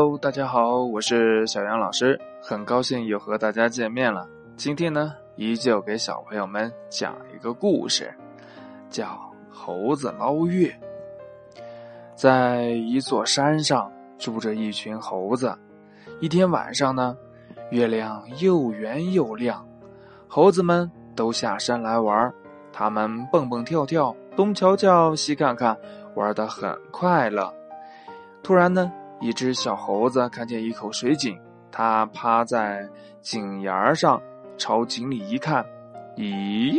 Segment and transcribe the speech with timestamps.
[0.00, 4.26] Hello，大家好，我是小杨老师，很高兴又和大家见面了。
[4.56, 8.10] 今天呢，依旧给小朋友们讲一个故事，
[8.88, 9.04] 叫
[9.50, 10.68] 《猴子捞月》。
[12.14, 15.54] 在一座山上住着一群猴子。
[16.18, 17.14] 一天晚上呢，
[17.68, 19.62] 月亮又圆又亮，
[20.26, 22.32] 猴子们都下山来玩。
[22.72, 25.76] 他们蹦蹦跳跳，东瞧瞧，西看看，
[26.14, 27.52] 玩得很快乐。
[28.42, 28.90] 突然呢，
[29.20, 31.38] 一只小猴子看见一口水井，
[31.70, 32.88] 它趴在
[33.20, 34.20] 井沿上，
[34.56, 35.64] 朝井里一看，
[36.16, 36.78] 咦，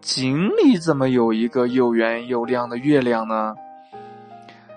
[0.00, 3.54] 井里怎么有一个又圆又亮的月亮呢？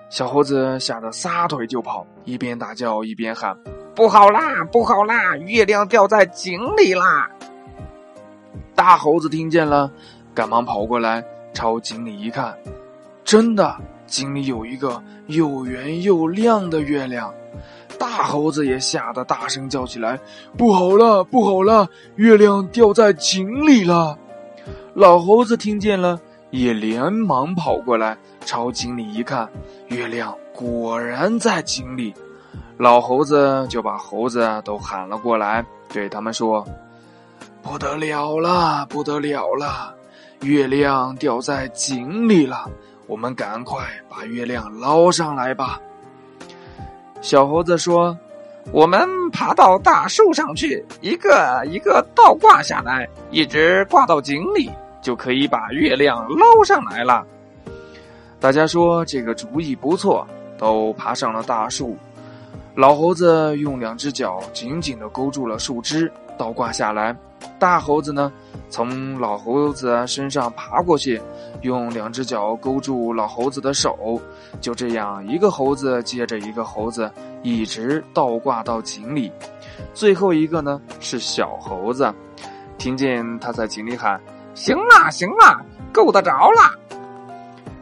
[0.09, 3.55] 小猴子吓得撒腿就跑，一边大叫一边喊
[3.93, 7.29] ：“不好啦，不好啦，月亮掉在井里啦！”
[8.73, 9.91] 大猴子听见了，
[10.33, 12.57] 赶忙跑过来，朝井里一看，
[13.29, 13.75] 真的，
[14.07, 17.31] 井里有一个又圆又亮的月亮。
[17.99, 20.19] 大猴子也吓得大声叫起来
[20.57, 24.17] ：“不好了，不好了，月亮掉在井里了！”
[24.95, 26.19] 老猴子听见了，
[26.49, 28.17] 也连忙跑过来。
[28.47, 29.47] 朝井里一看，
[29.89, 32.11] 月亮果然在井里。
[32.77, 35.63] 老猴子就把猴子都喊了过来，
[35.93, 36.65] 对他们说
[37.61, 39.93] ：“不得了了，不得了了，
[40.41, 42.67] 月亮掉在井里了！
[43.09, 45.81] 我们赶快把月亮捞上来吧。”
[47.19, 48.17] 小猴子说
[48.71, 54.69] ：“我们爬到大树上去，一个一个倒挂下来，一直挂到井里，
[55.01, 57.25] 就可以把月亮捞上来了。”
[58.39, 60.25] 大家说这个主意不错，
[60.57, 61.97] 都爬上了大树。
[62.75, 67.13] 老猴子用两只脚紧紧的勾住了树枝，倒挂下来。
[67.57, 68.31] 大猴子呢，
[68.69, 71.21] 从老猴子身上爬过去，
[71.61, 74.19] 用两只脚勾住老猴子的手。
[74.61, 77.11] 就这样，一个猴子接着一个猴子，
[77.43, 79.29] 一直倒挂到井里。
[79.93, 82.13] 最后一个呢，是小猴子，
[82.77, 84.19] 听见他在井里喊
[84.55, 85.61] ：“行了，行了，
[85.91, 86.73] 够得着了。”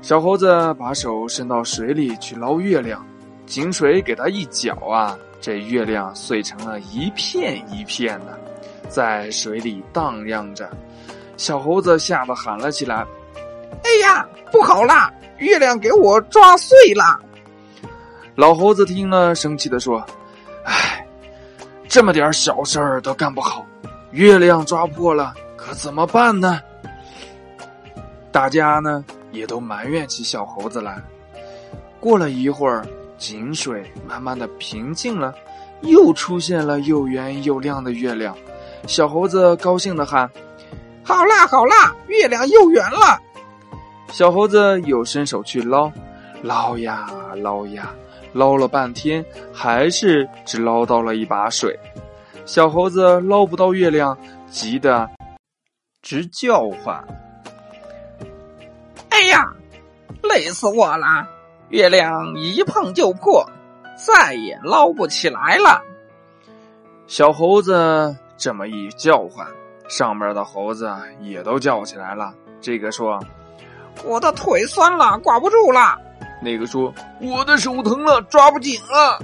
[0.02, 3.06] 小猴子把手伸到水里去捞月亮，
[3.46, 8.38] 井水给他一搅啊，这月亮碎成了一片一片的，
[8.90, 10.70] 在水里荡漾着。
[11.38, 13.06] 小猴子吓得喊了起来
[13.84, 15.14] ：“哎呀，不好啦！
[15.38, 17.20] 月亮给我抓碎了！”
[18.36, 20.04] 老猴子听了，生气的说
[20.66, 21.06] ：“哎，
[21.88, 23.66] 这么点小事儿都干不好，
[24.12, 26.60] 月亮抓破了，可怎么办呢？”
[28.32, 29.06] 大家呢？
[29.32, 31.00] 也都埋怨起小猴子来。
[32.00, 32.86] 过了一会儿，
[33.18, 35.34] 井水慢慢的平静了，
[35.82, 38.36] 又出现了又圆又亮的月亮。
[38.88, 40.30] 小猴子高兴的喊
[41.04, 43.20] ：“好啦好啦，月亮又圆了！”
[44.12, 45.92] 小猴子又伸手去捞，
[46.42, 47.92] 捞呀捞呀，
[48.34, 51.78] 捞了半天，还是只捞到了一把水。
[52.46, 54.18] 小猴子捞不到月亮，
[54.50, 55.10] 急得
[56.02, 57.04] 直叫唤。
[59.10, 59.44] 哎呀，
[60.24, 61.28] 累死我了！
[61.70, 63.46] 月亮一碰就破，
[64.06, 65.82] 再也捞不起来了。
[67.08, 69.46] 小猴子这么一叫唤，
[69.88, 70.90] 上面的猴子
[71.22, 72.34] 也都叫起来了。
[72.62, 73.20] 这个说
[74.06, 75.98] ：“我的腿酸了，挂不住了。”
[76.42, 79.20] 那个说：“我的手疼了，抓不紧了。”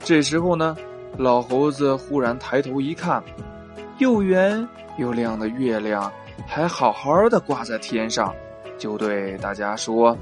[0.00, 0.76] 这时候呢，
[1.16, 3.22] 老猴子忽然抬头一看，
[3.98, 4.66] 又圆
[4.98, 6.10] 又亮的月亮
[6.46, 8.34] 还好好的挂在天上。
[8.78, 10.16] 就对大家说：“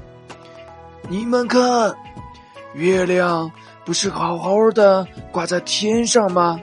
[1.09, 1.95] 你们看，
[2.73, 3.51] 月亮
[3.85, 6.59] 不是好好的挂在天上吗？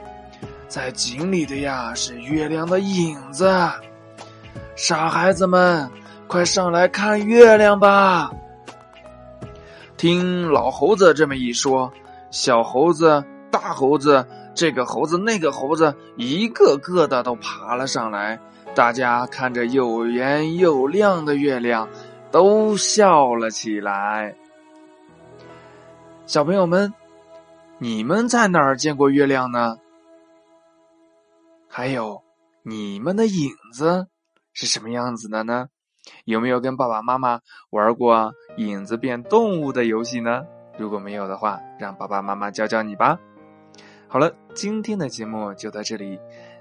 [0.67, 3.51] 在井里的呀是月亮的影子。
[4.75, 5.89] 傻孩子们，
[6.27, 8.31] 快上来看月亮吧！”
[9.97, 11.91] 听老猴子这么一说，
[12.31, 14.25] 小猴子、大猴子、
[14.55, 18.39] 这个猴子、那个猴子，一个个的都爬了上来。
[18.75, 21.89] 大家看着又圆又亮的月亮，
[22.31, 24.35] 都笑了起来。
[26.25, 26.93] 小朋友们，
[27.77, 29.77] 你们在哪儿见过月亮呢？
[31.67, 32.23] 还有，
[32.63, 34.07] 你们的影子
[34.53, 35.67] 是什么样子的呢？
[36.25, 40.45] 有没有跟爸爸妈妈玩过影子变动物的游戏呢？
[40.77, 43.19] 如果没有的话，让爸爸妈妈教教你吧。
[44.07, 46.19] 好了，今天的节目就到这里，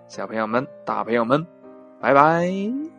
[0.08, 1.46] 小朋友们、大朋友们。
[2.00, 2.97] 拜拜。